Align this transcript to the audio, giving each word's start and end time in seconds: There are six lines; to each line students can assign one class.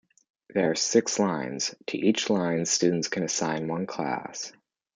There 0.49 0.71
are 0.71 0.75
six 0.75 1.19
lines; 1.19 1.75
to 1.85 1.95
each 1.95 2.31
line 2.31 2.65
students 2.65 3.07
can 3.07 3.21
assign 3.21 3.67
one 3.67 3.85
class. 3.85 4.51